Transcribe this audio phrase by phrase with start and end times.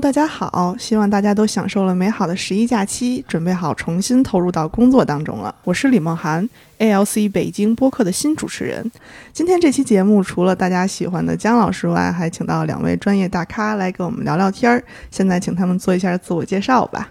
[0.00, 5.54] 大家好，希望大家都享受了美好的十一假期，准备好重新投入到工作当中了。
[5.62, 8.90] 我是李梦涵，ALC 北京播客的新主持人。
[9.34, 14.82] 今天这期节目除了大家喜欢的姜老师外，还请到两位专业大咖来跟我们聊聊天儿。
[15.10, 17.10] 现在请他们做一下自我介绍吧。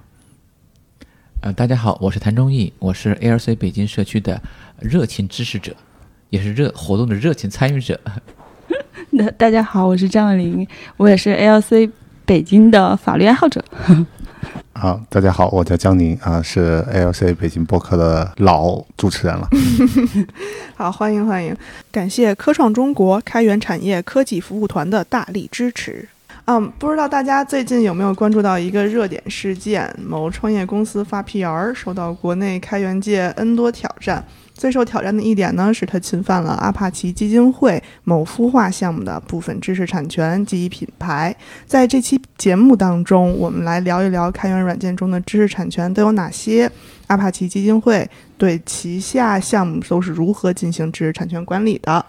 [1.42, 4.42] 呃，大家好，我是谭忠义，我是 ALC 北京社区的
[4.80, 5.76] 热情支持者，
[6.32, 8.00] 也是热活动的热情参与者。
[9.12, 10.68] 那大家好，我是张文玲，
[10.98, 11.92] 我也是 ALC
[12.30, 13.66] 北京的法律爱好者。
[14.74, 19.50] 好，大家好，我叫江宁啊，是 ALC 北京播客的老主持人了。
[20.78, 21.58] 好，欢迎欢迎，
[21.92, 26.08] 感谢科创中国开源产业科技服务团的大力支持。
[26.52, 29.88] 嗯，不知道大家最近有没有关注到一个热点事件？
[30.04, 34.26] 某创业公司发 PR，受到国内开源界 N 多挑战。
[34.56, 41.36] 最受挑战的一点呢，是它侵犯了阿帕奇基金会某孵化项目的部分知识产权及品牌。
[41.68, 46.68] 在这期节目当中，我们来聊一聊开源软件中的知识产权都有哪些，
[47.06, 52.04] 阿帕奇基金会对旗下项目都是如何进行知识产权管理的。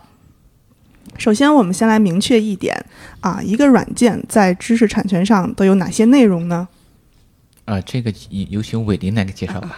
[1.19, 2.75] 首先，我们先来明确一点
[3.21, 6.67] 啊，一个软件在知识产权上都有哪些内容呢？
[7.67, 8.13] 啊，这个
[8.49, 9.77] 有请伟林来给介绍吧。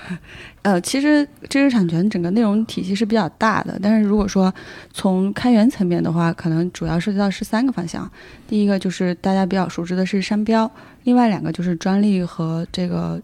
[0.62, 4.55] 呃，其实知识产权整个内容体系是比较大的，但是如果说
[4.94, 8.11] 从开源层面的话，可能主要涉及到是三个方向。
[8.48, 10.70] 第一个就是大家比较熟知的是商标，
[11.05, 13.20] 另外两个就是专利和这个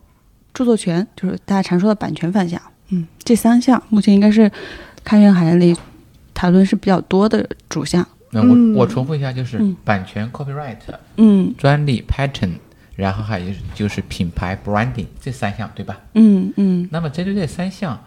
[0.53, 2.61] 著作权，就是大家常说的版权方向。
[2.91, 4.51] 嗯，这三项目前应该是
[5.03, 5.75] 开源行业里
[6.39, 8.07] 讨论是比较多的主项。
[8.31, 10.77] 那我我重复一下，就是版权 copyright，
[11.17, 12.53] 嗯，专利 patent。
[12.95, 16.01] 然后还有就是品牌 branding 这三项，对吧？
[16.15, 16.89] 嗯嗯。
[16.93, 17.99] 那么针对这三项，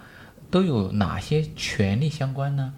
[0.50, 2.74] 都有哪些权利相关呢？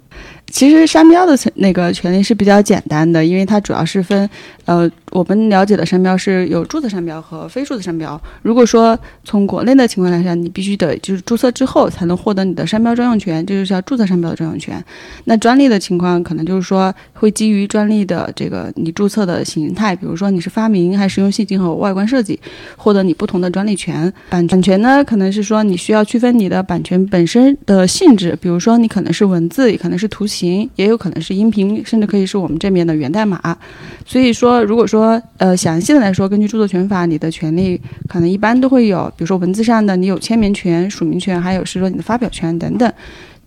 [0.48, 4.30] 其实商标的那个权利是比较简单的，因为它主要是分，
[4.66, 8.22] 呃，我们了解的商标是有注册商标和非注册商标。
[8.44, 14.84] 如果说从国内的情况来讲，你必须得就是注册之后才能获得你的商标专用权，这就是叫注册商标的专用权。
[15.24, 22.40] 那专利的情况可能就是说会基于专利的这个你注册的形态，比如说你是发明还是用细节和外观设计，
[22.78, 24.12] 获得你不同的专利权。
[24.30, 30.70] 版版权呢，可能是说你需要区分你的版权本身的性质，比如说你可能是文字，也可能是是图形。
[30.76, 33.58] 也有可能是音频，甚至可以是我们这边的源代码。
[34.06, 42.92] 所以说，如果说呃详细的来说，根据著作权法，你的权利可能一般都会有，比如说文字上的你有签名权、署名权，还有是说你的发表权等等。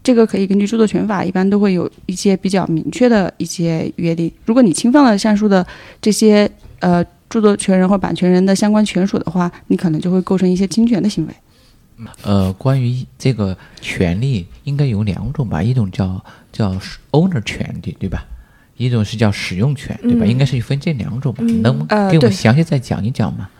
[0.02, 4.32] 这个可以根据著作权法，一般都会有一些比较明确的一些约定。
[4.46, 5.66] 如果你侵犯了上述的
[6.00, 11.34] 这些呃著作权人或版权人的相关权属的话，你可能就会构成一些侵权的行为。
[12.22, 16.24] 呃，关于这个权利，应该有两种吧，一种叫。
[16.52, 16.74] 叫
[17.10, 18.24] owner 权利，对吧？
[18.78, 20.24] 一种是叫使用权，对吧？
[20.24, 21.44] 应该是分这两种吧？
[21.44, 23.50] 能给我详细再讲一讲吗？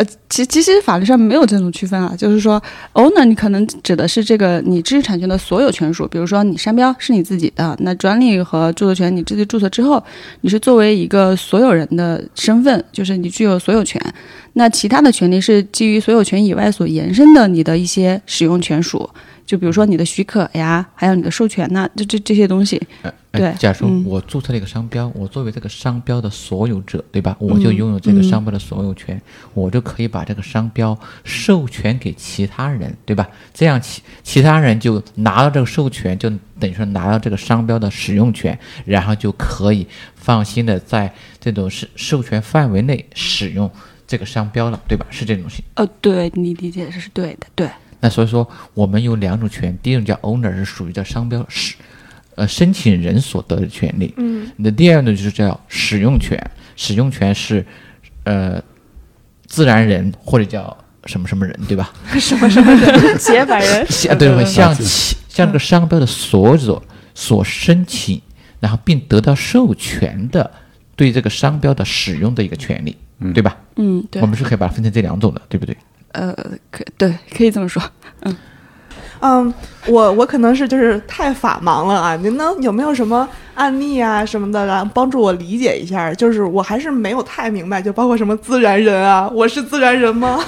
[0.00, 2.60] 呃，其其实法律上没有这种区分啊，就是说
[2.94, 10.02] owner 你可能指的是这个你知识产权的所有权属，比如说你商标是你自己的，那专利和著作权你自己注册之后，
[10.40, 14.00] 你是作为一个所有人的身份，就是你具有所有权。
[14.54, 19.06] 那其他的权利是基于所有权以外所延伸的你的一些使用权属。
[19.50, 22.80] 就比如说你的许可呀，还有你的授权呐，这这这些东西。
[23.32, 27.36] 对，假如我注册了一个商标，我作为这个商标的所有者，对吧？
[27.40, 29.20] 我就拥有这个商标的所有权，
[29.52, 33.28] 我就可以把这个商标授权给其他人，对吧？
[33.52, 39.84] 这样其其他人就拿到这个授权，就等于说拿到这个商标的使用权，然后就可以
[40.14, 43.68] 放心的在这种是授权范围内使用
[44.06, 45.04] 这个商标了，对吧？
[45.10, 45.64] 是这种性。
[45.74, 47.68] 呃，对你理解的是对的，对。
[48.00, 51.74] 那所以说，我们有两种权，第一种叫 owner，是属于叫商标使，
[52.34, 54.14] 呃，申请人所得的权利。
[54.16, 54.50] 嗯。
[54.56, 56.38] 那第二种就是叫使用权，
[56.76, 57.64] 使用权是，
[58.24, 58.62] 呃，
[59.46, 61.92] 自然人或者叫什么什么人，对吧？
[62.18, 63.18] 什么什么人？
[63.18, 63.84] 企业法人。
[63.90, 66.82] 像对，像企像这个商标的所有者
[67.14, 68.20] 所申请，
[68.60, 70.50] 然后并得到授权的，
[70.96, 72.96] 对这个商标的使用的一个权利，
[73.34, 73.58] 对吧？
[73.76, 74.22] 嗯，对。
[74.22, 75.76] 我们是可以把它分成这两种的，对不对？
[76.12, 76.34] 呃，
[76.70, 77.82] 可对，可以这么说，
[78.22, 78.36] 嗯，
[79.20, 79.54] 嗯，
[79.86, 86.12] 我我可能是就是太法盲了啊，您能有没有什么案例啊什么的来帮助我理解一下？
[86.14, 90.38] 就是我还是没有太明白，就包括什么自然人啊，我是自然人吗？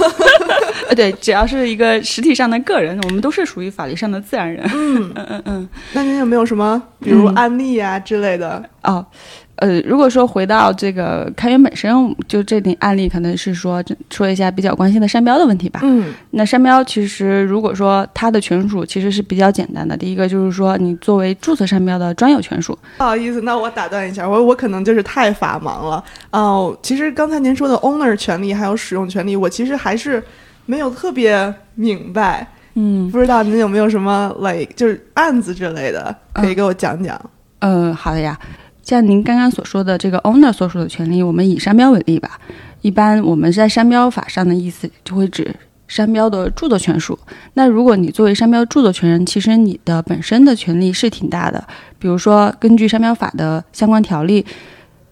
[0.89, 4.63] 呃， 对，只要是一个实体上的个人，我们都是属于法律上的自然人。
[4.75, 5.69] 嗯，嗯嗯嗯。
[5.93, 8.63] 那您有没有什么，比如嗯案例啊、之类的？
[8.83, 9.05] 哦，
[9.57, 11.93] 呃，如果说回到这个开源本身，
[12.27, 15.81] 就这点案例，可能是说说一下比较关心的商标的问题吧。
[15.85, 26.03] 嗯那商标其实如果说它的权属其实是比较简单的，第一个就是说你作为注册商标的专有权属，不好意思，那我打断一下，我我可能就是太法盲了。
[26.33, 30.21] 哦、其实刚才您说的 owner 权利还有使用权利，我其实还是
[30.67, 32.45] 没有特别明白，
[32.75, 37.21] 嗯，不知道您有没有什么 like 就是案子之类的，可以给我讲讲？
[37.61, 38.37] 嗯，好的呀。
[38.83, 42.39] 像您刚刚所说的这个 owner 所属的权利，我们以商标为例吧。
[42.81, 45.55] 一般我们在商标法上的意思就会指
[45.87, 47.17] 商标的著作权属。
[47.55, 51.65] 那如果你作为商标著作权人，其实你的本身的权利是挺大的。
[51.99, 54.45] 比如说，根据商标法的相关条例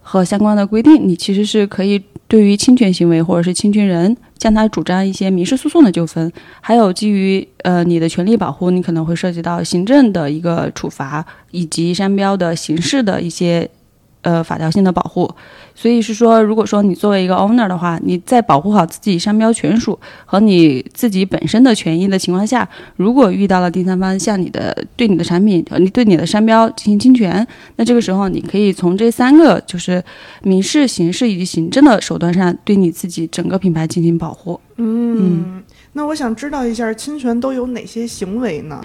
[0.00, 6.32] 和相关的规定，你其实是可以对于侵权行为或者是侵权人向他主张一些民事诉讼的纠纷。
[6.60, 13.70] 还有基于呃你的权利保护，你可能会涉及到行政的一个处罚，以及商标的形式的一些
[14.22, 15.30] 呃法条性的保护。
[15.74, 27.46] 所以是说，如果说你作为一个 owner 的话，你在保护好自己商标权属和你自己本身的权益的情况下，如果遇到了第三方向你的对你的产品和你对你的商标进行侵权，
[27.76, 30.02] 那这个时候你可以从这三个就是
[30.42, 34.60] 民事、刑事以及行政的手段上，对你自己整个品牌进行保护。
[34.76, 35.62] 嗯，
[35.94, 38.82] 那我想知道一下，侵权都有哪些行为呢？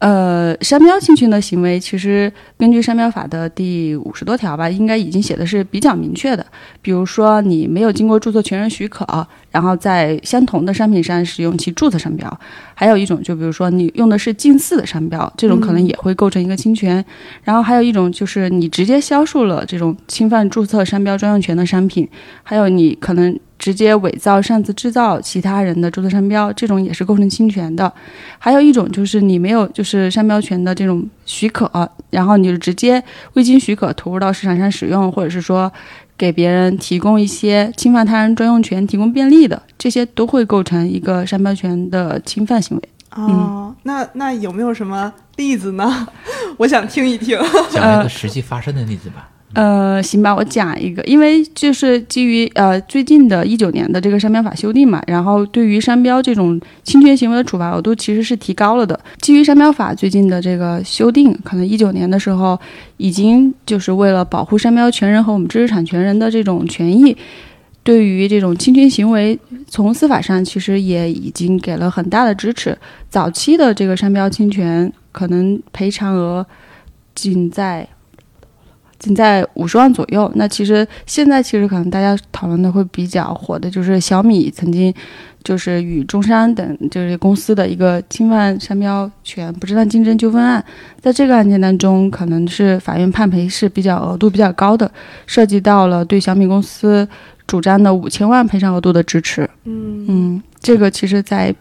[0.00, 6.44] 呃，商标侵权的行为，其实根据商标法的第五十多条吧，应该已经写的是比较明确的。
[6.80, 9.04] 比如说，你没有经过注册权人许可，
[9.50, 12.26] 然后在相同的商品上使用其注册商标；
[12.72, 17.04] 还有一种，就比如说你用的是近似的商标，这种可能也会构成一个侵权。
[17.44, 22.08] 然后还有一种就是你直接销售了这种侵犯注册商标专用权的商品，
[22.42, 27.92] 还有你可能直接伪造、擅自制造其他人的注册商标，这种也是构成侵权的。
[28.38, 31.70] 还有一种就是你没有就是商标权的这种许可，
[32.08, 33.00] 然后你就直接
[33.34, 35.70] 未经许可投入到市场上使用，或者是说
[36.16, 42.82] 给别人提供一些侵犯他人专用权、提供便利的，这些都会构成一个商标权的侵犯行为。
[43.14, 46.08] 哦，那那有没有什么例子呢？
[46.56, 47.38] 我想听一听。
[47.70, 49.28] 讲一个实际发生的例子吧。
[49.28, 58.98] 呃，呃行吧，我讲一个，因为就是基于呃最近的一九年的这个商标法修订嘛，然后对于商标这种侵权行为的处罚额度其实是提高了的。
[59.20, 62.56] 基于商标法最近的这个修订，可能一九年的时候
[62.96, 67.16] 已经就是为了保护商标权人和我们知识产权人的这种权益，
[67.82, 69.36] 对于这种侵权行为，
[69.66, 72.78] 从司法上其实也已经给了很大的支持。
[73.08, 76.46] 早期的这个商标侵权，可能赔偿额
[77.16, 77.88] 仅在
[79.00, 80.30] 仅在五十万左右。
[80.36, 84.94] 那其实现在其实可能大家讨论的会比较火的就是小米曾经
[85.42, 90.64] 就是与中山等这些公司的一个侵犯商标权不正当竞争纠纷案，
[91.00, 94.90] 在这个案件当中，可能是法院判赔是比较额度比较高的，
[95.26, 97.08] 涉及到了对小米公司
[97.46, 99.48] 主张的五千万赔偿额度的支持。
[99.64, 101.54] 嗯嗯，这个其实在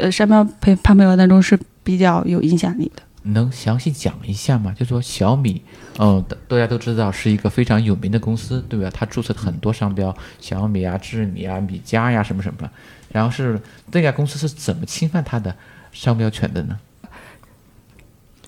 [0.00, 3.02] 呃商标赔判赔额当中是比较有影响力的。
[3.22, 4.74] 能详细讲一下吗？
[4.78, 5.60] 就说小米，
[5.98, 8.90] 嗯、大大家都知道是一个非常有名的公司，对吧？
[8.92, 12.70] 它注册很多商标，小米啊、智米啊、米家呀什么什么。
[13.12, 13.58] 然后是
[13.90, 15.54] 这家公司是怎么侵犯它的
[15.92, 16.78] 商标权的呢？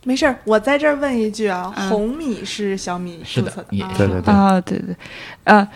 [0.05, 4.97] 没事儿，我在这儿问一句啊，嗯红米是小米是的注册的也是对对对，啊，对对，
[5.45, 5.69] 呃，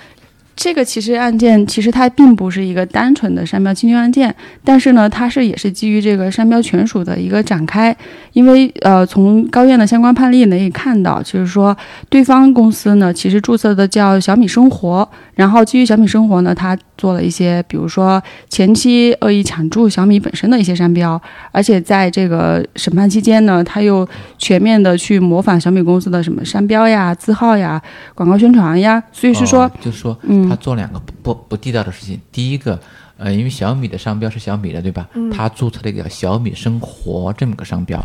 [0.54, 7.94] 这个其实案件其实它并不是一个单纯的商标侵权案件，但是呢，它是也是基于这个商标权属的一个展开，
[8.32, 11.76] 因为呃，从高院的相关判例呢也看到，就是说
[12.08, 24.06] 对方公司呢其实注册的叫小米生活，然后基于小米生活呢，它做了一些，比如说前期恶意抢注小米本身的一些商标，而且在这个审判期间呢，它又
[24.38, 27.80] 全面的去模仿小米公司的什么商标呀、字号呀、
[28.14, 32.20] 广告宣传呀，所以是说，就说，嗯他做两个不不不地道的事情。
[32.30, 32.78] 第一个，
[33.16, 35.08] 呃，因为小米的商标是小米的，对吧？
[35.32, 38.02] 他注册了一个小米生活这么个商标，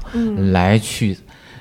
[0.52, 1.18] 来去，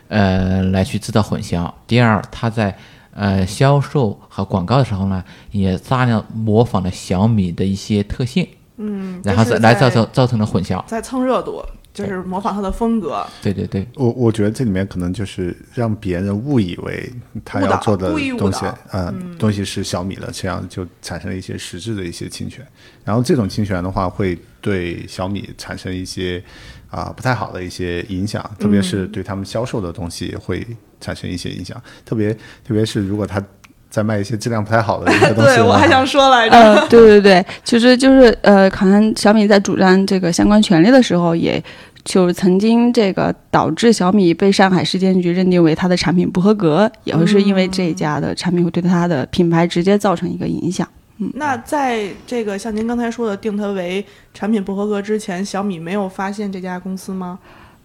[0.09, 1.73] 呃，来去制造混淆。
[1.87, 2.77] 第二，他在
[3.15, 10.85] 呃销售和广告的时候呢，也大量模仿了小米的一些特性，嗯，然后是再来造成造成了混淆。
[10.87, 11.65] 在蹭热度，
[11.97, 13.27] 就是模仿他的风格。
[13.43, 17.11] 对对对，我我觉得这里面可能就是让别人误以为
[17.43, 22.63] 他要做的东西导，呃，东西是小米的，这样就产生了一些实质的一些侵权。
[23.03, 26.43] 然后这种侵权的话，会对小米产生一些
[26.91, 30.67] 啊、不太好的一些影响，特别是对他们销售的东西会
[31.01, 31.81] 产生一些影响。
[32.05, 33.43] 特别特别是如果他
[33.89, 35.55] 在卖一些质量不太好的一些东西。
[35.57, 41.63] 对我还想说来着， 呃，对对对，其实就是呃，好像小米在主张这个相关权利的时候，也
[42.07, 50.89] 就是曾经这个导致小米被上海市监局认定为它的产品不合格，也会是因为这一家的产品会对它的品牌直接造成一个影响。
[51.19, 57.39] 嗯那在这个像您刚才说的定它为产品不合格之前，小米没有发现这家公司吗？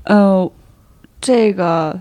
[0.04, 0.52] 呃，
[1.20, 2.00] 这个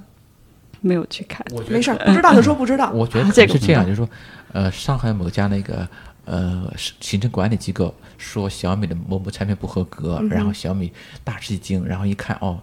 [0.80, 1.46] 没有去看。
[1.52, 2.90] 我觉得没事儿，不知道就说不知道。
[2.90, 4.08] 我觉得这个是这样，就是说，
[4.52, 5.88] 呃，上海某家那个
[6.30, 10.92] 呃行政管理机构说小米的某某产品不合格，嗯然后小米
[11.24, 12.58] 大吃一惊，然后一看哦，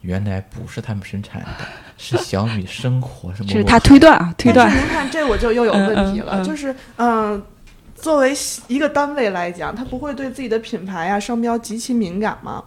[0.00, 1.48] 原来不是他们生产的，
[1.96, 3.50] 是小米生活什么？
[3.50, 4.82] 是他推断啊，推断但是。
[4.82, 7.42] 您看，这我就又有问题了，嗯嗯嗯就是嗯、
[7.94, 8.34] 作为
[8.66, 12.64] 一个单位来讲，他不会对自己的品牌啊、商标极其敏感吗？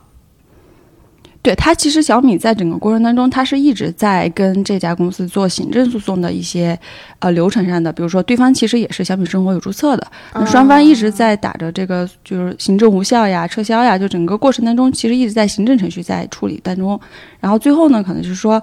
[1.44, 6.78] 对他，其实小米在整个过程当中，他是一直在跟这家公司做行政诉讼的一些
[7.18, 10.06] 呃流程上的，比如说对方其实也是小米生活有注册的，
[10.36, 17.00] 那双方一直在打着这个就是行政无效呀、撤销呀，就整个过程当中其实一直在行政程序在处理当中，
[17.40, 18.62] 然后最后呢，可能就是说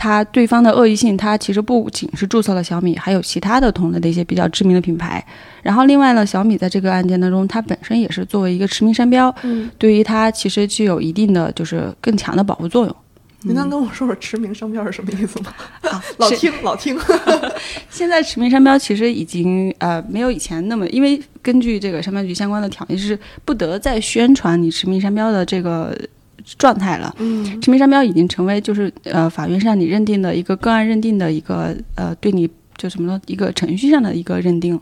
[0.00, 5.22] 他对方的恶意性，他其实不仅是注册了小米，还有其他的同类的一些比较知名的品牌，
[5.62, 12.96] 然后另外呢，小米在这个案件当中，它本身也是作为一个驰名商标，嗯，对于它其实具有一定的就是更强的保护作用。
[13.42, 15.52] 您能跟我说说驰名商标是什么意思吗？
[15.90, 16.98] 啊 老听老听，
[17.90, 25.94] 现在驰名商标其实已经呃没有以前那么，因为根据这个商标局相关的条例是不得再宣传你驰名商标的这个
[26.58, 27.14] 状态了。
[27.18, 34.78] 嗯驰名商标已经成为就是呃法院上你认定的一个个案认定的一个呃对你就什么呢一个程序上的一个认定。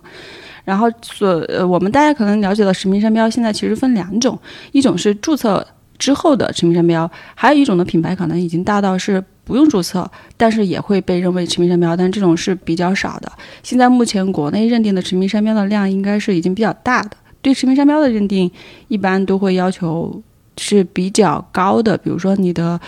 [0.64, 4.38] 然后所呃我们大家可能了解的驰名商标现在其实分两种，
[4.72, 5.66] 一种是注册
[5.98, 13.32] 之后的驰名商标，还有一种的品牌可能已经大到是不用注册，但是也会被认为驰名商标，但这种是比较少的。
[13.62, 17.16] 现在目前国内认定的驰名商标的量应该是已经比较大的。
[17.40, 18.50] 对驰名商标的认定，
[18.88, 20.22] 一般都会要求
[20.58, 22.78] 是比较高的，比如说你的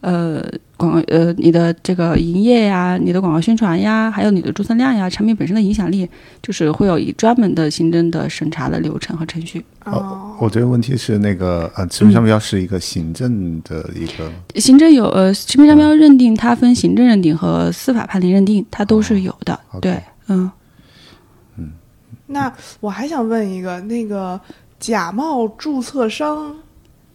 [0.00, 0.44] 呃
[0.76, 6.08] 广呃你的这个营业呀、你的广告宣传呀，还有你的注册量呀、产品本身的影响力，
[6.42, 9.64] 就是会有一专门的行政的审查的流程和程序。
[9.84, 19.58] 哦，我觉得问题是那个呃，驰名商标是一个行政的一个，行政有呃驰名商标认定，它分行政认定和司法判定认定，它都是有的。
[19.80, 20.50] 对，嗯。
[22.32, 24.40] 那我还想问一个，那个
[24.78, 26.54] 假冒注册商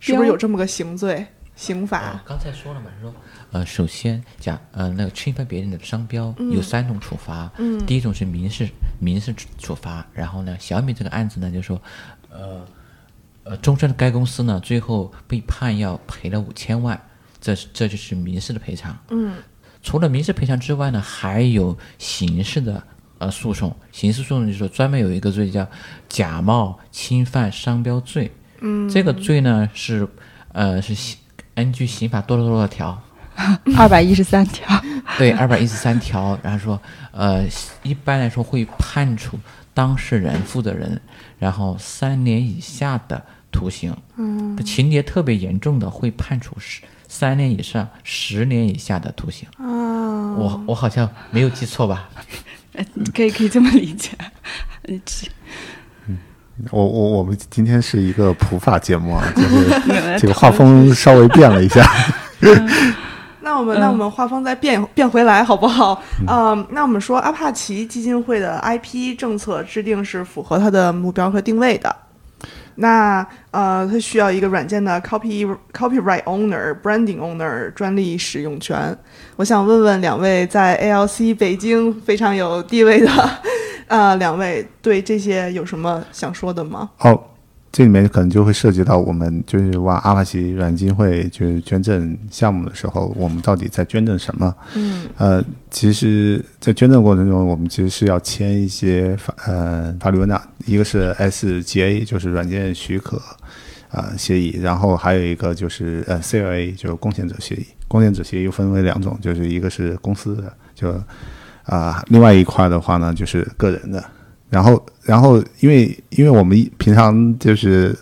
[0.06, 2.24] 是不是有这么个刑罪刑法啊？
[2.28, 3.14] 刚才说了嘛，说
[3.52, 8.70] 呃，首先讲呃那个侵犯别人的商标嗯有三种处罚，嗯第一种是民事
[9.00, 11.82] 民事处处罚，然后呢，小米这个案子呢，就说
[12.30, 12.66] 呃
[13.44, 17.02] 呃，中山的该公司呢最后被判要赔了五千万，
[17.40, 18.96] 这是这就是民事的赔偿。
[19.10, 19.36] 嗯
[19.82, 22.84] 除了民事赔偿之外呢，还有刑事的
[23.18, 23.76] 呃诉讼。
[23.92, 25.66] 刑事诉讼就是说专门有一个罪叫
[26.10, 28.32] 假冒侵犯商标罪。
[28.60, 30.08] 嗯，这个罪呢是
[30.52, 31.18] 呃是刑
[31.54, 33.02] 根据刑法多少多少条，
[33.78, 34.68] 二百一十三条，
[35.18, 36.82] 对，二百一十三条，然后说
[37.12, 37.46] 呃
[37.84, 39.40] 一般来说会判处
[39.74, 41.00] 当事人负责人，
[41.40, 43.96] 然后三年以下的徒刑。
[44.18, 49.48] 嗯，情节特别严重的会判处十三年以上十年以下的徒刑。
[49.58, 49.64] 啊，
[50.36, 52.10] 我我好像没有记错吧？
[53.16, 54.12] 可以可以这么理解。
[56.58, 59.70] 嗯我我我们今天是一个普法节目啊，就是
[60.20, 61.86] 这个画风稍微变了一下。
[63.42, 66.02] 那我们、那我们画风再变变回来好不好？
[66.28, 71.94] 嗯，那我们说阿帕奇基金会的 IP 政策制定是符合它的目标和定位的。
[72.78, 78.98] 那呃，它需要一个软件的 copy copyright owner、branding owner 专利使用权。
[79.36, 83.10] 我想问问两位在 ALC 北京非常有地位的
[83.88, 86.90] 呃两位，对这些有什么想说的吗？
[87.00, 87.22] 哦，
[87.72, 94.56] 这里面可能就会涉及到我们就是往阿帕奇软基金会就是捐赠项目的时候，我们到底在捐赠什么？
[94.76, 107.66] 嗯呃，其实，在捐赠过程中，我们其实是要签一些法呃法律文档，一个是 SGA，就是软件许可啊、呃协议，然后还有一个就是呃 CLA，就是贡献者协议。
[107.88, 111.00] 贡献者协议又分为两种，就是一个是公司的，就
[111.66, 114.04] 啊、另外一块的话呢就是个人的。
[114.50, 117.98] 然后，然后因为因为我们平常就是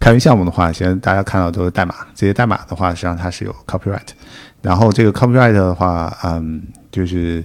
[0.00, 4.08] 开源项目的话，现在大家看到都是代码，这些代码的话，实际上它是有 copyright。
[4.62, 6.60] 然后这个 copyright 的话，嗯，
[6.90, 7.44] 就是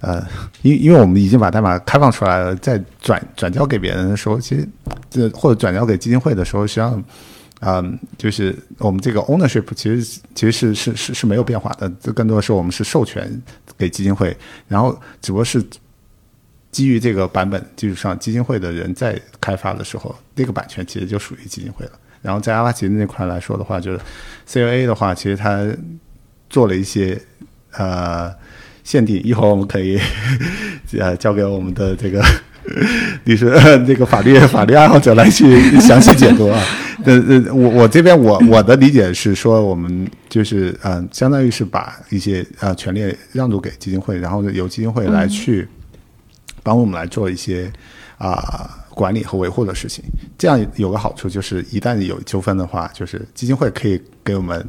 [0.00, 0.22] 呃，
[0.62, 4.68] 因因为我们已经把代码开放出来了，在转转交给别人的时候，其实
[5.08, 7.02] 这或者转交给基金会的时候，实际上，
[7.60, 13.28] 嗯，就是我们这个 ownership 其实其实是是是是没有变化的，这更多的是我们是授权
[13.76, 14.36] 给基金会，
[14.68, 15.60] 然后只不过是
[16.70, 21.92] 基于这个版本基础上，基金会的人在开发的时候，那个版权其实就属于基金会了。
[22.22, 24.00] 然后在阿拉奇那块来说的话，就是
[24.48, 25.66] CLA 的话，其实它
[26.48, 27.20] 做了一些
[27.72, 28.32] 呃
[28.84, 29.98] 限定，一会儿我们可以
[30.98, 32.24] 呃交给我们的这个
[33.24, 33.50] 律师、
[33.86, 36.62] 这个法律法律爱好者来去详细解读啊。
[37.06, 45.66] 呃呃，我我这边我我的理解是说，我们就是嗯、呃相当于是把一些呃权利让渡给基金会，然后由基金会来去
[46.62, 47.70] 帮我们来做一些
[48.18, 50.04] 啊、管理和维护的事情。
[50.36, 54.66] 这样有个好处就是，一旦有纠纷的话，就是基金会可以给我们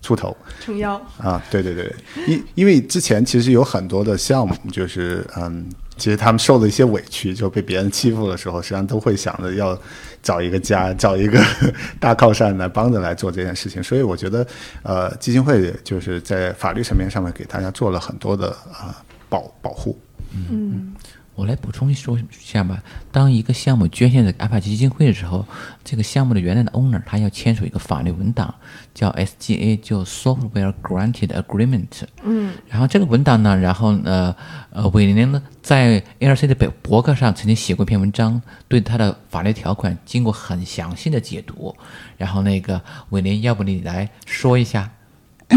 [0.00, 0.36] 出头。
[0.60, 0.94] 撑腰。
[1.18, 1.92] 啊，对对对，
[2.26, 9.76] 因因为之前其实有很多的项目，就是嗯，其实他们受了一些委屈，就被别人欺负的时候，实际上都会想着要
[10.22, 11.42] 找一个家， 找一个
[11.98, 13.82] 大靠山来帮着来做这件事情。
[13.82, 14.46] 所以我觉得，
[14.82, 19.98] 呃，基金会就是在法律层面上面给大家做了很多的啊、保保护。
[20.34, 20.94] 嗯
[21.34, 22.82] 我来补充说一下吧。
[23.10, 25.46] 当一个项目捐献给阿帕奇基金会的时候，
[25.82, 28.54] 这个项目的原来的 owner 他要签署一个法律文档，
[28.94, 32.02] 叫 SGA，就 Software Granted Agreement。
[32.22, 34.36] 嗯然后这个文档呢，然后呢，
[34.70, 41.74] 呃，韦宁呢在 ARC 的博博客上曾经写过一篇文章，对它的法律条款经过很详细的解读。
[42.18, 44.90] 然后那个韦宁，要不你来说一下？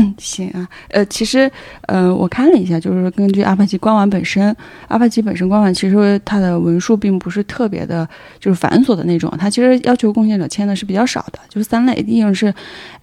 [0.17, 1.49] 行啊，呃，其实，
[1.87, 4.55] 呃，我看了一下，就是根据阿帕奇官网本身，
[4.87, 8.07] 阿帕奇本身官网其实它的文书并不是特别的，
[8.39, 12.53] 就是繁琐的那种，它其实要求贡献者签的是比较少的，就是三类，一种是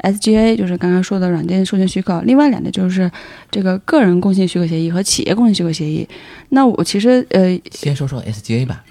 [0.01, 3.11] SGA，就是刚刚说的软件授权许可，另外两类就是
[3.51, 6.09] 这个个人贡献许可协议和企业贡献许可协议。
[6.51, 8.85] 那我其实，呃，先说说 SGA 吧。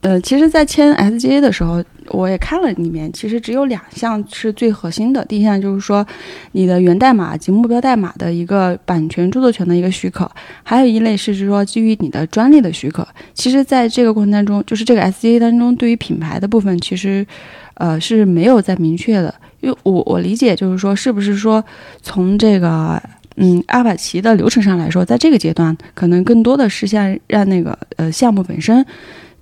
[0.00, 5.24] 呃，其实，在签 SGA 的时候，我也看了里面，其实只有两项是最核心的。
[5.24, 6.06] 第一项就是说，
[6.52, 10.30] 你的源代码及目标代码的一个版权著作权的一个许可，
[10.62, 13.06] 还有一类是说基于你的专利的许可。
[13.34, 17.26] 其实，在这个过程当中，就是这个 SGA 当中，对于品牌的部分，其实
[17.74, 19.34] 呃是没有在明确的。
[19.60, 21.62] 因为我我理解就是说，是不是说
[22.02, 23.02] 从这个
[23.34, 28.86] 嗯阿帕奇的流程上来说，在这个阶段，可能更多的是像让那个呃项目本身。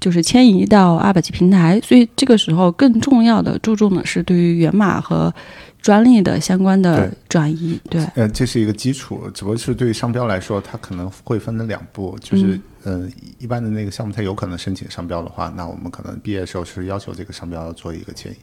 [0.00, 5.32] 就是迁移到阿帕奇平台，所以这个时候更重要的注重的是对于源码和
[5.80, 7.80] 专利的相关的转移。
[7.88, 18.36] 对，呃，这是一个基础，只不过是对于商标来说，它可能会分成两步，就是、呃，一般的那个项目它有可能申请商标的话，那我们可能毕业的时候是要求这个商标要做一个迁移，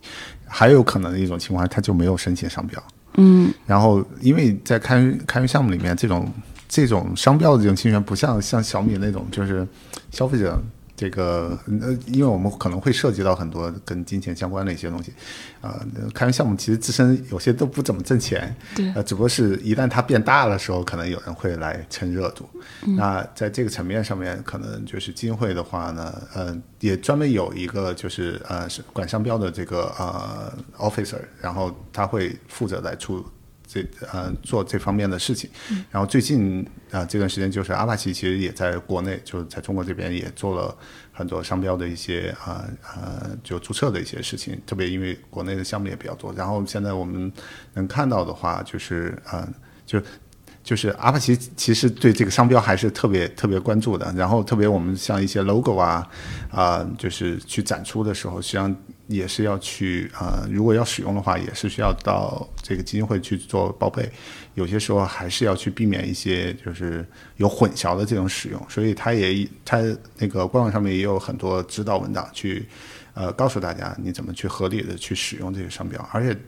[0.45, 2.81] 还有可能的一种情况，它就没有申请商标。
[3.15, 6.27] 嗯然后，因为在开源开源项目里面，这种
[6.67, 9.67] 这种商标的这种侵权，不像像小米那种，就是
[10.09, 10.59] 消费者
[10.95, 15.11] 这个呃，因为我们可能会涉及到很多跟金钱相关的一些东西，
[15.59, 18.91] 啊、呃，开源项目其实自身有些都不怎么挣钱，对。
[18.93, 22.47] 呃，只不过是一旦它变大的时候，可能有人会来蹭热度。
[22.95, 33.25] 那在这个层面上面，可能就是基金会的话呢，呃，也专门有一个就是呃是管商标的这个呃 officer，然后他会负责来出
[33.73, 35.49] 这呃做这方面的事情。
[35.89, 40.77] 然后最近啊、这段时间，就是阿帕奇其实也在国内，就是在中国这边也做了
[41.11, 42.63] 很多商标的一些啊
[42.95, 46.31] 呃就注册的一些事情，特别因为国内的项目也比较多。
[46.33, 47.31] 然后现在我们
[47.73, 49.47] 能看到的话，就是呃
[49.85, 50.01] 就。
[50.63, 56.07] 就是阿帕奇其实对这个商标还是特别特别关注的，然后特别我们像一些 logo 啊，
[56.49, 58.73] 啊、就是去展出的时候，实际上
[59.07, 64.09] 也是要去啊、如果要使用的话，也是需要到这个基金会去做报备，
[64.53, 69.83] 有些时候还是要去避免一些就是有混淆的这种使用，所以它也它
[70.17, 72.65] 那个官网上面也有很多指导文档去
[73.13, 76.39] 呃告诉大家你怎么去合理的去使用这个商标，而且。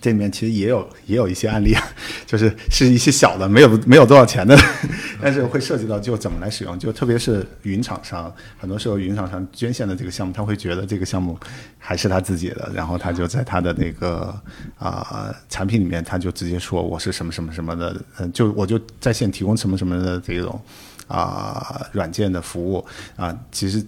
[0.00, 1.82] 这里面其实也有也有一些案例啊，
[2.26, 4.56] 就是是一些小的，没有没有多少钱的，
[5.20, 11.38] 但是会涉及到就怎么来使用，就特别是云厂商，很多时候云厂商捐献的这个项目，他会觉得这个项目
[11.78, 14.34] 还是他自己的，然后他就在他的那个
[14.78, 20.60] 啊、产品里面，他就直接说我是什么什么什么的，嗯、就我就在线提供什么什么的这种
[21.06, 22.84] 啊、软件的服务
[23.16, 23.84] 啊、其实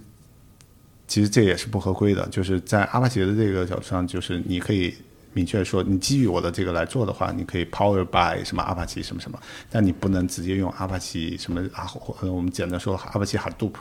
[1.08, 4.94] 其实这也是不合规的，就是在阿帕奇的这个角度上，就是你可以
[5.34, 11.86] 明确说，你基于我的这个来做的话，你可以 power by 什么阿帕奇什么什么，但你不能直接用阿帕奇什么啊，
[12.22, 13.74] 我们简单说阿帕奇 Hadoop，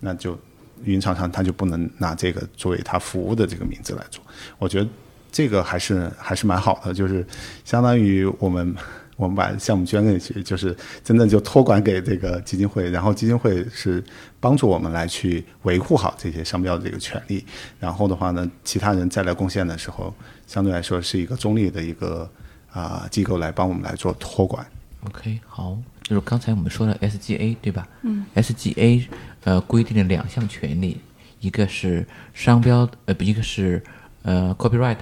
[0.00, 0.38] 那就
[0.84, 4.22] 云厂商他就不能拿这个作为他服务的这个名字来做。
[4.58, 4.90] 我觉得
[5.32, 7.26] 这个还是还是蛮好的，就是
[7.64, 8.74] 相当于我们。
[9.16, 14.04] 我们把项目捐给去，就是真正就托管给这个基金会，然后基金会是
[14.38, 17.44] 帮助我们来去维护好这些商标的这个权利。
[17.80, 20.14] 然后的话呢，其他人再来贡献的时候，
[20.46, 22.30] 相对来说是一个中立的一个
[22.72, 24.66] 啊、机构来帮我们来做托管。
[25.04, 27.88] OK，好，就是刚才我们说的 SGA 对吧？
[28.02, 29.06] 嗯，SGA
[29.44, 31.00] 呃规定了两项权利，
[31.40, 33.82] 一个是商标呃不，一个是
[34.22, 34.98] 呃 copyright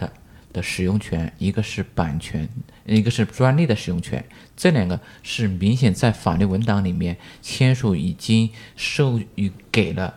[0.55, 2.49] 的使用权，一个是版权，
[2.87, 4.25] 一个是专利的使用权。
[4.57, 10.15] 这两个是明显在法律文档里面签署已经授予给了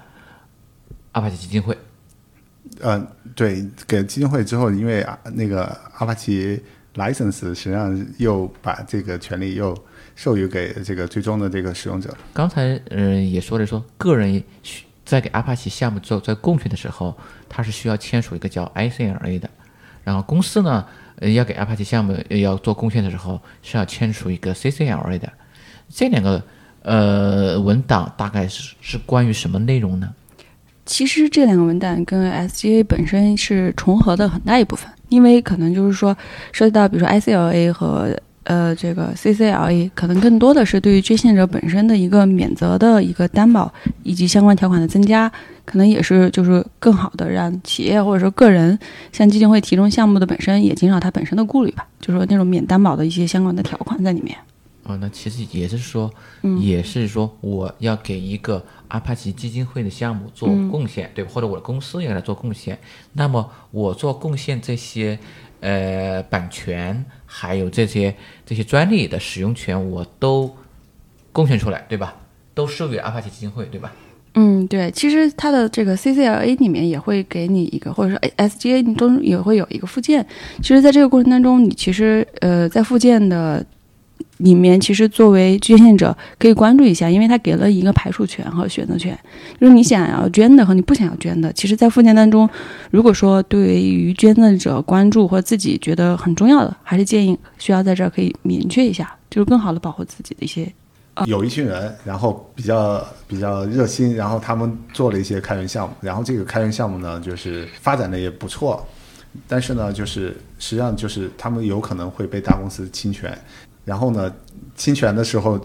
[1.11, 1.77] 阿帕奇基金会。
[2.79, 6.61] 呃，对，给基金会之后，因为啊那个阿帕奇
[6.93, 9.75] license 实际上又把这个权利又
[10.15, 12.15] 授予给这个最终的这个使用者。
[12.33, 17.17] 刚才呃也说了说，个人需在给阿帕奇项目做在贡献的时候，
[17.49, 19.49] 他是需要签署一个叫 ICLA 的，
[20.07, 20.85] 然后公司呢
[21.17, 25.29] 呃要给阿帕奇项目要做贡献的时候是要签署一个 CCLA 的，
[25.89, 26.41] 这两个
[26.83, 30.09] 呃文档大概是是关于什么内容呢？
[30.85, 36.17] 其实这两个文档跟 SGA 本身是重合的很大一部分，因为可能就是说
[36.53, 38.17] 涉及到比如说 ICLA 和
[38.47, 43.71] 呃这个 CCLA，可能更多的是对于捐献者本身的一个免责的一个担保
[44.03, 45.29] 以及相关条款的增加，
[45.65, 48.77] 可能也是就是更好的让企业或者说个人
[49.11, 54.37] 向基金会提供项目的本身也减少它本身的顾虑吧，就是说那种免担保的一些相关的条款在里面。
[54.83, 56.09] 哦，那其实也是说，
[56.43, 61.31] 嗯也是说我要给一个阿帕奇基金会的项目做嗯贡献，对吧？
[61.33, 62.79] 或者我的公司也来做贡献。
[63.11, 65.19] 那么我做贡献这些
[65.59, 70.55] 呃版权，还有这些这些专利的使用权，我都
[71.31, 72.15] 贡献出来，对吧？
[72.55, 73.93] 都授予阿帕奇基金会，对吧？
[74.33, 80.25] 嗯，对，其实它的这个 CCLA 里面也会给你一个，或者说 SGA 中也会有一个附件。
[80.61, 83.65] 其实，在这个过程当中，你其实呃，在附件的
[84.37, 89.17] 里面，其实作为捐献者可以关注一下，因为它给了一个排除权和选择权，
[89.59, 91.51] 就是你想要捐的和你不想要捐的。
[91.53, 92.49] 其实，在附件当中，
[92.91, 100.71] 如果说对于捐赠者关注或自己觉得很重要的，还是建议需要在这儿可以明确一下，就是更好的保护自己的一些
[101.25, 108.85] 有一群人，然后比较比较热心，然后他们做了一些开源项目，然后这个开源项目呢，就是发展的也不错，
[109.47, 113.35] 但是呢，就是实际上就是他们有可能会被大公司侵权，
[113.87, 114.31] 然后呢，
[114.75, 115.57] 侵权的时候，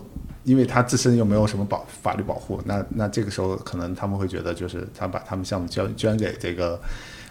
[0.44, 6.80] 因为他自身又没有什么保法律保护，那那这个时候可能他们会觉得，就是他把他们项目捐捐给这个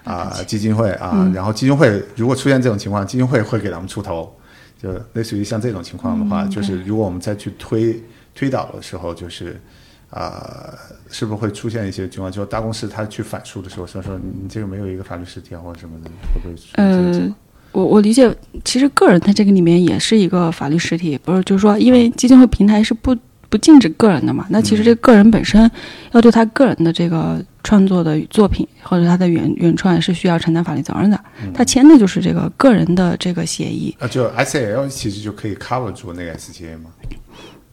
[0.03, 4.35] 啊、基金会啊，然后基金会如果出现这种情况，基金会会给他们出头。
[4.81, 9.61] 就类似于像这种情况的话，就是如果我们再去推推导的时候，就是
[10.09, 10.73] 啊、
[11.07, 12.31] 是不是会出现一些情况？
[12.31, 17.37] 就大公司他去反诉的时候，说说你这个没有一个法律实体啊，或者什么的，会不会出现这种情呃况？，
[17.71, 23.15] 我我理解，其实个人在这个里面也是一个法律实体，不是就是说，因为基金会平台是不
[23.49, 25.69] 不禁止个人的嘛，那其实这个个人本身
[26.11, 31.19] 要对他个人的这个创作的作品或者他的原原创是需要承担法律责任的，
[31.53, 33.95] 他签的就是这个个人的这个协议。
[33.99, 36.89] 啊，就 S A L 其实就可以 cover 住那个 S G A 吗？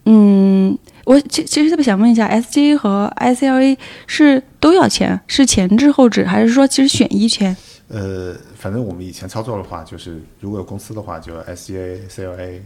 [0.05, 7.55] 嗯，我其其实特别想问一下，SGA 和 ICLA 是都要签，是前置后置，还是说其实选一签？
[7.89, 12.63] 呃，反正我们以前操作的话，就是如果有公司的话，就 S G A、C L A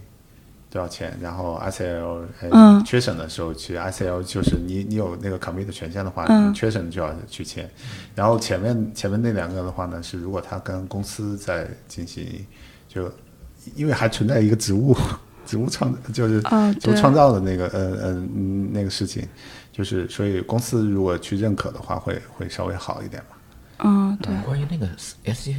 [0.70, 7.70] 都要签，然后 I C L 嗯缺省的时候，其实 I C L 就是你你有那个 commit 的权限的话，缺省就要去签。
[8.16, 12.46] 然后前面前面那两个的话呢，是如果他跟公司在进行，
[12.90, 13.10] 就
[13.76, 14.94] 因为还存在一个职务
[15.46, 16.42] 职务创就是
[16.82, 19.26] 职务创造的那个呃呃嗯那个事情，
[19.72, 23.38] 就是所以公司如果去认可的话，会会稍微好一点嘛。
[23.84, 25.16] 嗯，对，关于那个 S
[25.52, 25.56] G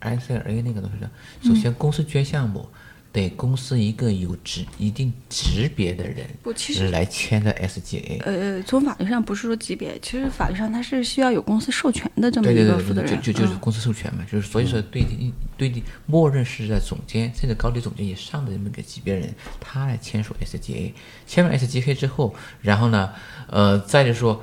[0.00, 1.10] I C L A 那个东西呢，
[1.42, 2.68] 首先公司捐项目
[3.12, 8.18] 得公司一个有职一定级别的人不，其实来签的 S G A。
[8.24, 20.92] 呃，从法律上不是说级别，其实法律上它是需要有公司授权的这么对一对对对，个负责人，嗯就就就是公司授权嘛，就是所以说对的对的，默认是在总监甚至高级总监以上的这么一个级别人，他来签署 SGA，
[21.26, 23.12] 签完 SGA 之后，然后呢，
[23.46, 24.42] 呃，再就是说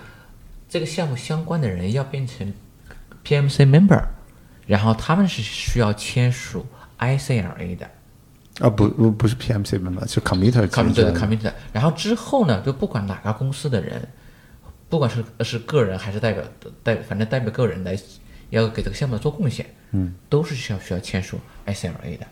[0.67, 2.51] 这个项目相关的人要变成
[3.25, 4.03] PMC member，
[4.67, 6.65] 然后他们是需要签署
[6.99, 7.89] ICLA 的。
[8.61, 14.01] 啊不不不是 P M C 嘛，是 committer commit 签的的 commit 的，然后之后呢，就不管哪个公司的人，
[14.87, 16.41] 不管是是个人还是代表
[16.81, 17.99] 代，反正代表个人来
[18.51, 22.25] 要给这个项目做贡献，嗯，都是需要需要签署 ICLA 的。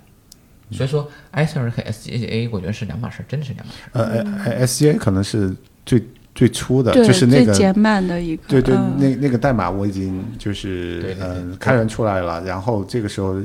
[0.71, 3.91] 所以说，ICLA 和 SGA 我觉得是两码事儿，真的是两码事儿。
[3.91, 5.53] 呃呃 S G A 可能是
[5.85, 6.01] 最
[6.35, 8.95] 最初的，就是那个最简版的一个，对对，嗯。
[8.97, 11.15] 那那个代码我已经就是
[11.59, 13.39] 开源出来了，然后这个时候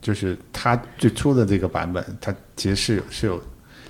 [0.00, 3.42] 就是它最初的这个版本，它其实是有是有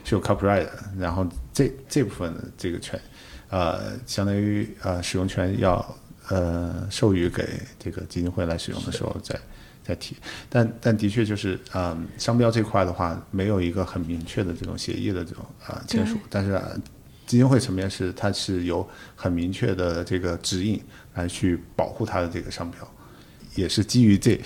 [0.04, 2.98] 是有 copyright 的，然后这这部分的这个权，
[3.50, 5.94] 呃，相当于呃使用权要
[6.28, 9.38] 呃授予给这个基金会来使用的时候，再
[9.84, 10.16] 再提，
[10.48, 16.78] 但但的确就是，嗯，商标这块的话，没有一个很明确的这种协议的这种啊、签署，但是、呃
[17.32, 20.78] 基金会层面是它是有很明确的这个指引
[21.14, 22.86] 来去保护它的这个商标，
[23.54, 24.38] 也是基于这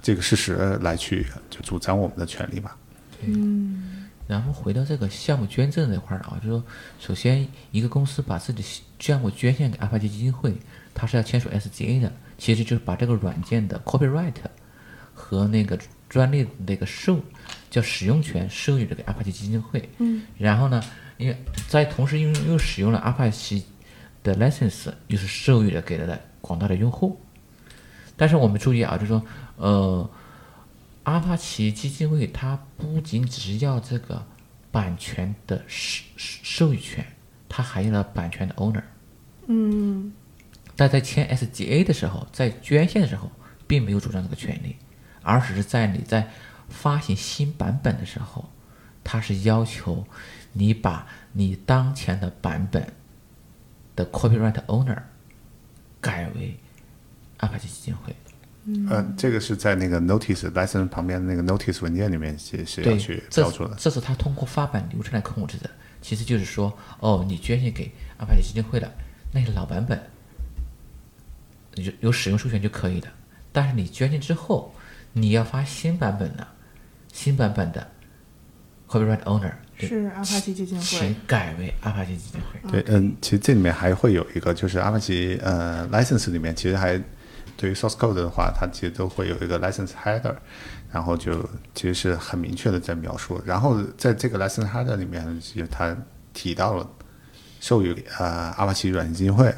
[0.00, 2.76] 这个事实来去就主张我们的权利吧。
[3.22, 6.64] 嗯然后回到这个项目捐赠这块儿啊，就是说，
[7.00, 8.68] 首先一个公司把自己的
[9.00, 10.54] 项目捐献给阿帕奇基金会，
[10.94, 14.34] 它是要签署 SGA 的，其实就是把这个软件的 copyright
[15.12, 15.76] 和那个
[16.08, 17.18] 专利的那个授
[17.68, 19.88] 叫使用权授予这个阿帕奇基金会。
[19.98, 20.22] 嗯。
[20.36, 20.80] 然后呢，
[21.18, 21.36] 因为
[21.68, 23.64] 在同时又又使用了阿帕奇
[24.22, 27.20] 的 license，又是授予了给了广大的用户。
[28.16, 29.22] 但是我们注意啊，就是说，
[29.56, 30.10] 呃，
[31.02, 34.24] 阿帕奇基金会它不仅只是要这个
[34.72, 37.04] 版权的授授授予权，
[37.48, 38.82] 它还要了版权的 owner。
[39.46, 40.12] 嗯
[40.76, 43.30] 但在签 SGA 的时候，在捐献的时候，
[43.66, 44.76] 并没有主张这个权利，
[45.22, 46.30] 而只是在你在
[46.68, 48.48] 发行新版本的时候，
[49.02, 50.06] 它是要求
[50.52, 52.92] 你把你当前的版本
[53.94, 55.02] 的 copyright owner
[56.00, 56.58] 改为
[57.38, 58.14] 阿帕奇基金会。
[58.64, 63.74] 嗯，这个是在那个 notice license 旁边的那个 notice 文件里面是是要对去，这标注的。
[63.76, 65.70] 这是他通过发版流程来控制的。
[66.02, 68.92] 其实就是说，哦，你捐献给阿帕奇基金会的
[69.32, 70.00] 那个老版本，
[71.76, 73.08] 有有使用授权就可以的。
[73.52, 74.72] 但是你捐献之后，
[75.12, 76.46] 你要发新版本的，
[77.12, 77.90] 新版本的
[78.86, 81.14] copyright owner 对是阿帕奇基金请会。
[81.26, 82.70] 改为阿帕奇基金会。
[82.70, 87.00] 对，嗯，其实这里面还会有一个，就是阿帕奇呃 license 里面，其实还
[87.56, 90.34] 对于 source code 的话，它其实都会有一个 license header，
[90.90, 93.40] 然后就其实是很明确的在描述。
[93.44, 95.96] 然后在这个 license header 里面，其实它
[96.32, 96.88] 提到了
[97.60, 99.52] 授予呃阿帕奇软件基金会，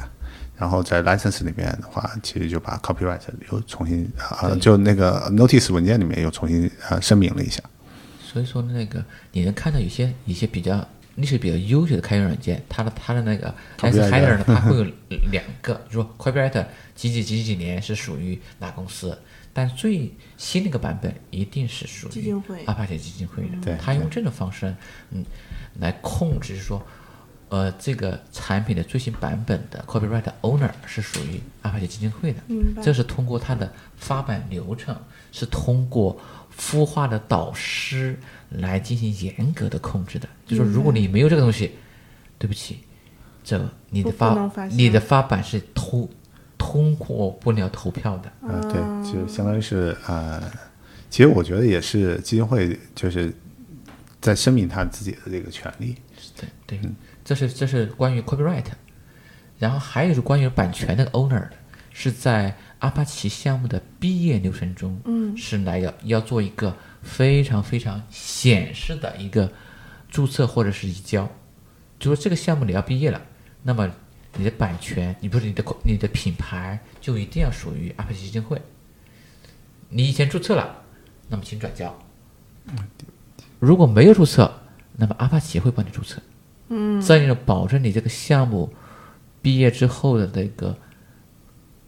[0.56, 7.62] 然后在 license 里面的话，其实就把 copyright 又重新啊、呃，就那个 notice 文件里面又重新呃声明了一下。
[8.30, 14.84] 所以说那个你能看到有些一些比较历史比较悠久的开源软件，它的它的那个 license header 呢， 它会有
[15.32, 16.64] 两个，就是说 copyright
[16.94, 19.18] 几几几几年是属于哪公司，
[19.52, 23.56] 但最新的一个版本一定是属于基金会阿帕奇基金会的。
[23.62, 24.72] 对它用这种方式，
[25.10, 25.24] 嗯，
[25.80, 26.80] 来控制说。
[27.50, 34.96] 呃，这个产品的最新版本的 copyright owner 是属于阿帕奇基金会的，明白这是通过它的发版流程，
[35.32, 36.16] 是通过
[36.60, 38.18] 孵化的导师
[38.50, 40.28] 来进行严格的控制的。
[40.46, 41.72] 就说如果你没有这个东西，
[42.38, 42.80] 对不起，
[43.42, 46.06] 这你的发发你的发版是通
[46.58, 48.30] 通过不了投票的。
[48.42, 50.42] 呃，对，就相当于是呃，
[51.08, 53.32] 其实我觉得也是基金会就是
[54.20, 55.96] 在声明他自己的这个权利。
[56.36, 56.90] 对对，
[57.24, 58.66] 这是这是关于 copyright，
[59.58, 61.48] 然后还有是关于版权那个 owner，
[61.90, 69.50] 是在阿帕奇项目的毕业流程中，嗯，是来要要做一个非常非常显示的一个
[70.10, 71.26] 注册或者是移交，
[71.98, 73.20] 就说这个项目你要毕业了，
[73.62, 73.90] 那么
[74.36, 78.60] 你的版权，你不是你的你的品牌就一定要属于阿帕奇基金会，
[79.88, 80.82] 你以前注册了，
[81.28, 81.96] 那么请转交，
[83.58, 84.52] 如果没有注册，
[84.96, 86.20] 那么阿帕奇会帮你注册。
[86.68, 88.72] 嗯，这样就保证你这个项目
[89.42, 90.76] 毕业之后的那个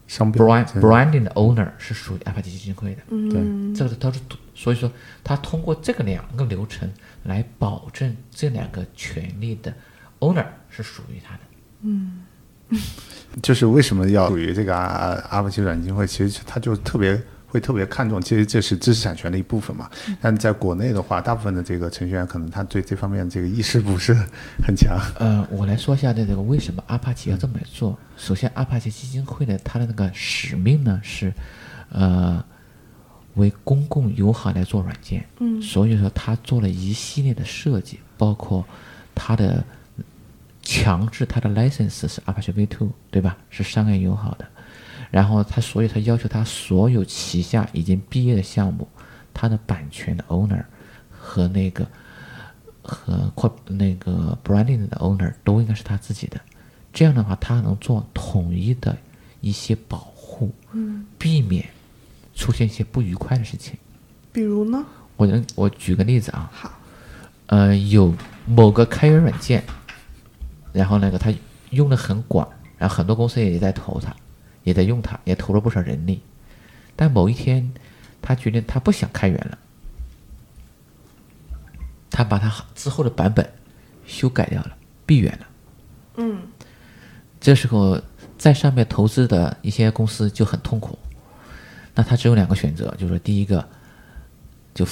[0.07, 3.01] 商标 brand branding 的 owner 是属于阿帕奇基金会的。
[3.09, 4.19] 嗯，这个都是
[4.53, 4.91] 所以说
[5.23, 6.89] 他通过这个两个流程
[7.23, 9.73] 来保证这两个权利的
[10.19, 11.39] owner 是属于他的。
[11.81, 12.21] 嗯
[13.41, 16.05] 就是为什么要属于这个阿阿帕奇软件基金会？
[16.07, 17.19] 其实他就特别
[17.53, 19.87] 会特别看重，其实这是知识产权的一部分嘛。
[20.19, 24.11] 但在国内的话，大部分的这个程序员可能他对这方面这个意识不是
[24.65, 24.97] 很强。
[25.19, 27.95] 呃，我来说一下这个为什么阿帕奇要这么来做。
[28.17, 31.31] 首先，阿帕奇基金会的它的那个使命呢是，
[31.91, 32.43] 呃，
[33.35, 35.23] 为公共友好来做软件。
[35.39, 38.65] 嗯，所以说他做了一系列的设计，包括
[39.13, 39.63] 它的
[40.63, 43.37] 强制它的 license 是 Apache V2，对吧？
[43.51, 44.47] 是商业友好的。
[45.13, 48.87] 然后他所以他要求他所有旗下已经毕业的项目，
[49.31, 50.63] 他的版权的 owner
[51.11, 51.85] 和那个
[52.81, 56.41] 和扩那个 branding 的 owner 都应该是他自己的。
[56.91, 58.97] 这样的话，他能做统一的
[59.39, 61.63] 一些保护，嗯，避免
[62.33, 63.77] 出现一些不愉快的事情。
[64.31, 64.83] 比如呢？
[65.15, 66.71] 我能我举个例子啊，好，
[67.45, 68.11] 呃，有
[68.47, 69.63] 某个开源软件，
[70.71, 71.31] 然后那个他
[71.69, 72.49] 用的很广，
[72.79, 74.11] 然后很多公司也在投它，
[74.63, 76.21] 也在用它，也投了不少人力。
[76.95, 77.73] 但某一天，
[78.21, 79.57] 他决定他不想开源了，
[82.09, 83.47] 他把他之后的版本
[84.05, 85.47] 修改掉了，闭源了。
[86.17, 86.43] 嗯，
[87.41, 87.99] 这时候
[88.37, 90.97] 在上面投资的一些公司就很痛苦，
[91.95, 93.67] 那他只有两个选择，就是说第一个，
[94.75, 94.85] 就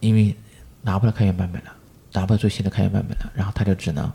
[0.00, 0.34] 因为
[0.82, 1.72] 拿不到开源版本了，
[2.12, 4.12] 拿不到最新的开源版本了，然后他就只能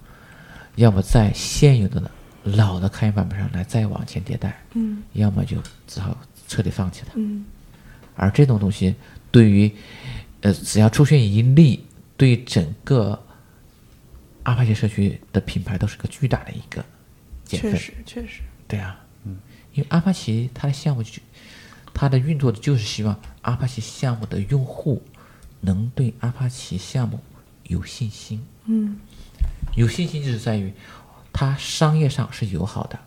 [0.76, 2.02] 要么在现有的
[2.45, 6.15] 老的开源版本上来再往前迭代，嗯要么就只好
[6.47, 7.13] 彻底放弃它。
[7.15, 7.43] 嗯
[8.15, 8.95] 而这种东西
[9.29, 9.69] 对于
[10.41, 11.84] 呃只要出现一例，
[12.15, 13.21] 对整个
[14.43, 16.86] 阿帕奇社区的品牌都是个巨大的一个
[17.43, 17.77] 减分确。
[17.77, 19.38] 实确实，对啊，嗯，
[19.73, 21.19] 因为阿帕奇它的项目就
[21.93, 25.01] 它的运作的就是希望阿帕奇项目的用户
[25.60, 27.19] 能对阿帕奇项目
[27.63, 28.41] 有信心。
[28.65, 28.97] 嗯
[29.75, 30.71] 有信心就是在于
[31.38, 32.98] 它商业上是友好的，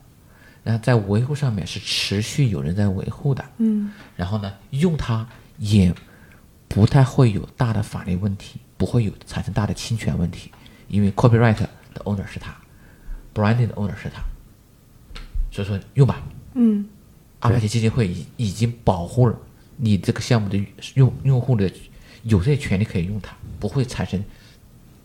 [0.62, 3.90] 然后在维护上面是持续有人在维护的，嗯。
[4.14, 5.94] 然后呢，用它也
[6.68, 10.52] 不太会有大的法律问题，不会有产生大的侵权问题，
[10.88, 11.68] 因为 copyright 的
[12.04, 12.54] owner 是他
[13.34, 14.22] ，branding 的 owner 是他，
[15.50, 16.22] 所以说用吧。
[16.52, 16.86] 嗯
[17.40, 19.34] 阿帕奇基金会已已经保护了
[19.76, 20.62] 你这个项目的
[20.94, 21.72] 用用户的
[22.24, 24.22] 有这些权利可以用它，不会产生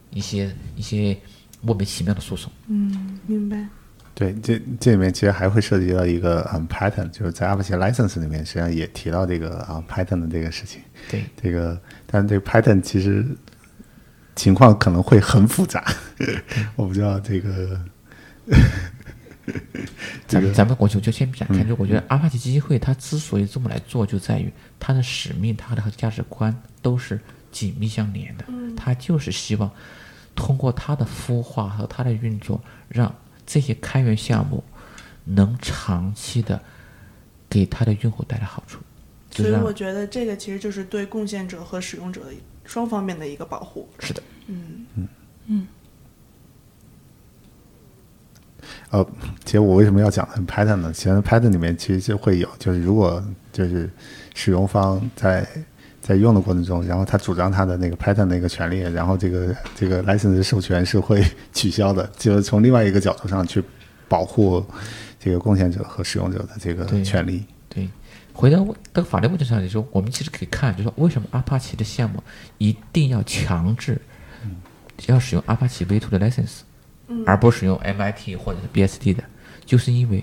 [0.10, 1.16] 一些一些
[1.64, 2.52] 莫名其妙的诉讼。
[2.68, 3.68] 嗯，明白。
[4.16, 10.80] 对，这这里面其实还会涉及到一个嗯 pattern，就是在 Apache license 里面实际上也提到这个啊 pattern 的这个事情。
[11.10, 13.26] 对，这个，但是这个 pattern 其实
[14.36, 15.84] 情况可能会很复杂，
[16.76, 17.82] 我不知道这个
[20.28, 27.20] 这个咱们咱们我就就先不展开，就我觉得阿帕奇基金会它之所以这么来做，就在于它的使命、它的和价值观都是
[27.52, 28.46] 紧密相连的。
[28.78, 29.72] 它就是希望
[30.36, 33.14] 通过它的孵化和它的运作，让
[33.46, 34.64] 这些开源项目
[35.26, 36.62] 能长期的
[37.50, 38.80] 给它的用户带来好处。
[39.32, 42.32] 所以我觉得这个其实就是对贡献者和使用者的
[42.66, 43.90] 双方面的一个保护。
[44.00, 45.08] 是的，嗯嗯
[45.48, 45.68] 嗯
[48.92, 49.06] 呃，
[49.44, 50.94] 其实我为什么要讲 pattern 呢？
[50.94, 53.90] 其实 pattern 里面其实就会有，就是如果就是
[54.36, 55.48] 使用方在
[56.06, 63.64] 在用的过程中，然后他主张他的那个 pattern 的一个权利，然后这个这个 license 授权是会取消的，就是从另外一个角度上去
[64.10, 64.62] 保护
[65.18, 67.46] 这个贡献者和使用者的这个权利。
[67.70, 67.88] 对，
[68.34, 72.22] 回到问这个法律问题上来说，我们其实可以看，就是说为什么阿帕奇的项目
[72.58, 73.98] 一定要强制
[75.08, 76.60] 要使用阿帕奇 V2 的 license，、
[77.26, 79.24] 而不使用 MIT 或者是 BSD 的，
[79.66, 80.22] 就是因为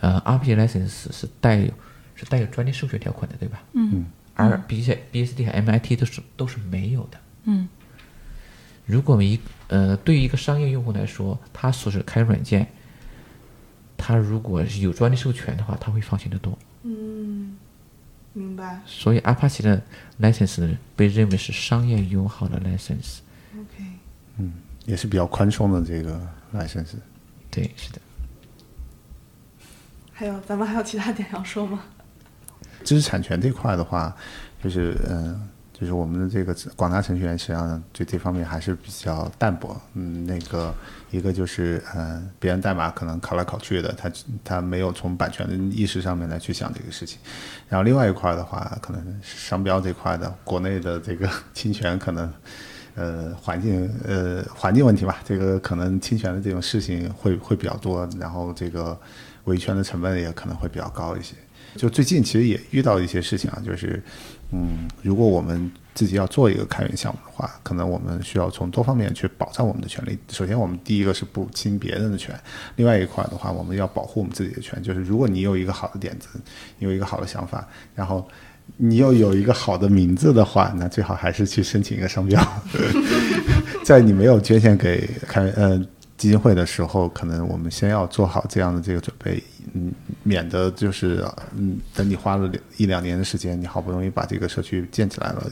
[0.00, 1.68] 呃阿帕奇 license 是带有
[2.14, 3.62] 是带有专利授权条款的，对吧？
[3.74, 7.18] 嗯而 B C BSD 和 MIT 都是都是没有的。
[7.44, 7.68] 嗯
[8.86, 12.66] 如果一呃对于一个商业用户来说，他所使的开源软件，
[13.96, 16.58] 他如果是有专利授权的话，他会放心的多。
[16.82, 17.56] 嗯，
[18.34, 18.80] 明白。
[18.84, 19.82] 所以 Apache 的
[20.20, 23.20] license 被认为是商业友好的 license。
[23.54, 24.50] OK，
[24.84, 26.20] 也是比较宽松的这个
[26.52, 26.96] license。
[27.50, 28.00] 对，是的。
[30.12, 31.84] 还有咱们还有其他点要说吗？
[32.84, 34.14] 知识产权这块的话，
[34.62, 39.76] 就是嗯、就是我们的这个广大程序员实际上对这方面还是比较淡薄。
[39.94, 40.72] 嗯，那个
[41.10, 44.10] 一个就是呃，别人代码可能考来考去的，他
[44.44, 47.18] 他没有从版权的意识上面来去想这个事情。
[47.68, 52.32] 然后另外一块的话，可能商标这块的，国内的这个侵权可能。
[52.96, 58.96] 呃，环境呃环境问题吧，这个可能侵权的这种事情会会比较多，然后这个
[59.46, 61.34] 维权的成本也可能会比较高一些。
[61.76, 64.02] 就最近其实也遇到一些事情啊，就是
[64.52, 70.18] 嗯，如果我们自己要做一个开源项目的话，可能我们需要从多方面去保障我们的权利。
[70.28, 72.38] 首先，我们第一个是不侵别人的权，
[72.76, 74.82] 另外一块的话，我们要保护我们自己的权。
[74.82, 76.28] 就是如果你有一个好的点子，
[76.78, 78.26] 你有一个好的想法，然后
[78.76, 82.40] 你又有一个好的名字的话，那最好还是去申请一个商标。
[83.84, 85.80] 在你没有捐献给开呃
[86.16, 95.50] 基金会的时候，可能我们先要做好这样的这个准备，嗯，免得就是嗯，等你花了一两年的时间，你好不容易把这个社区建起来了，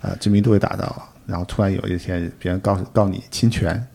[0.00, 3.86] 呃，知名度也达到了，然后突然有一天别人告诉告你侵权，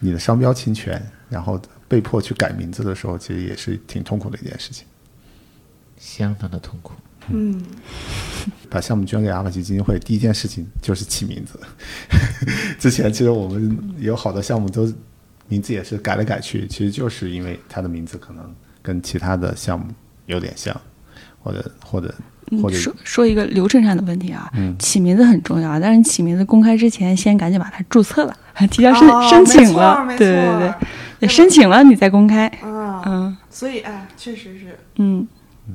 [0.00, 4.86] 你的商标侵权，然后被迫去改名字的时候，其实也是挺痛苦的一件事情。
[5.96, 6.92] 相当的痛苦。
[7.28, 7.58] 嗯，
[8.68, 11.58] 把项目捐给阿帕奇基金会，第一件事情就是起名字。
[12.78, 14.92] 之前其实我们有好多项目都
[15.48, 19.86] 名字也是改来改去，其实就是因为它的名字可能跟其他的项目
[20.26, 20.78] 有点像，
[21.42, 22.14] 或者或者
[22.62, 24.76] 或嗯，者说说一个流程上的问题啊，嗯。
[24.78, 28.36] 起名字很重要，但是起名字公开之前，先赶紧把它注册了，
[28.70, 30.74] 提交申、哦申请了，对对
[31.20, 33.36] 对，申请了你再公开，啊，嗯。
[33.50, 34.78] 所以哎，确实是。
[34.96, 35.26] 嗯，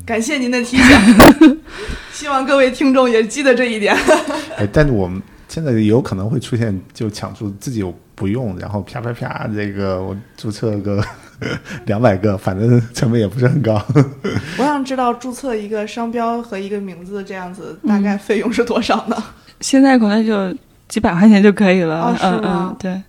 [0.06, 1.60] 感谢您的提醒，
[2.14, 3.96] 希望各位听众也记得这一点。
[4.58, 11.02] 哎，但是我们现在有可能会出现就抢注自己有不用，然后啪啪啪，这个我注册个
[11.88, 13.82] 两百个，反正成本也不是很高。
[14.60, 19.16] 我想知道注册一个商标和一个名字这样子大概费用是多少呢？
[19.62, 20.54] 现在可能就
[20.90, 22.02] 几百块钱就可以了。
[22.02, 23.02] 哦是嗯吗嗯，对。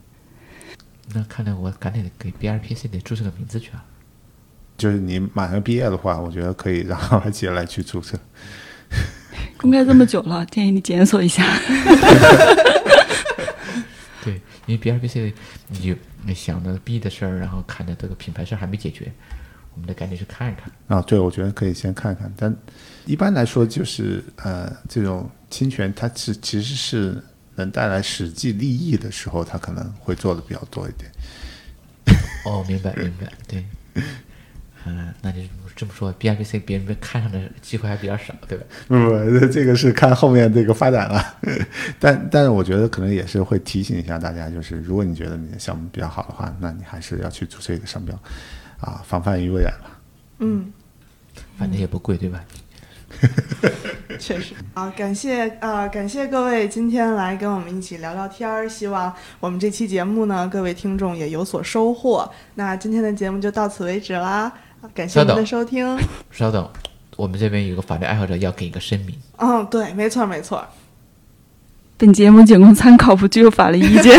[1.12, 3.82] 那看来我赶紧给 BRPC 得注册个名字去啊。
[4.78, 8.16] 就是你马上毕业的话，我觉得可以让二姐来去注册。
[9.58, 11.44] 公开这么久了，建议你检索一下。
[14.78, 15.32] 对，因为 BRBC
[15.68, 15.94] 你就
[16.24, 19.10] 你想着 B 的事儿，然后看着这个品牌事儿还没解决，
[19.74, 20.70] 我们得赶紧去看一看。
[20.88, 22.54] 啊，对，我觉得可以先看看，但
[23.06, 27.22] 一般来说就是呃，这种侵权它是其实是
[27.54, 31.10] 能带来实际利益的时候，它可能会做的比较多一点。
[32.44, 33.64] 哦，明白明白，对。
[34.86, 35.38] 嗯，那就
[35.76, 38.64] 这么说，B I B C 别人被看上的机会还比较少，对吧？
[38.88, 41.22] 不不，这个是看后面这个发展了，
[42.00, 48.18] 但但是我觉得可能也是会提醒一下大家，就是如果你觉得你的项目比较好的话，那你还是要去注册一个商标，
[48.80, 49.90] 啊，防范于未然嘛。
[50.38, 50.72] 嗯，
[51.58, 52.42] 反正也不贵，对吧？
[54.18, 58.68] 确实啊，感谢啊、感谢各位今天来跟我们一起聊聊天儿。
[58.68, 62.30] 希望我们这期节目呢，各位听众也有所收获。
[62.54, 64.52] 那今天的节目就到此为止啦，
[64.94, 65.98] 感谢您的收听。
[66.30, 66.68] 稍等，
[67.16, 69.14] 我们这边有个法律爱好者要给一个声明。
[69.38, 70.64] 嗯，对，没错没错。
[71.96, 74.18] 本节目仅供参考，不具有法律意见。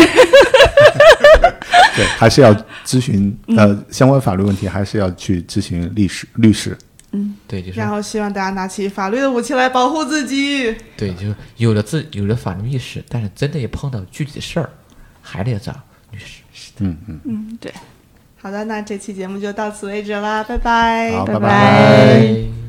[1.94, 2.54] 对，还是要
[2.86, 6.76] 咨询呃相关法律问题，还是要去咨询律师律师。
[7.10, 10.74] 嗯对，就是然后希望大家拿起法律的武器来保护自己。
[10.96, 14.70] 对，就是有了自有了法律意识，但是真的也碰到具体的事儿，
[15.20, 15.72] 还得要找
[16.12, 16.40] 律师。
[16.78, 17.70] 嗯嗯，嗯，对。
[18.42, 21.12] 好的，那这期节目就到此为止啦，拜拜。
[21.24, 22.61] 拜拜拜拜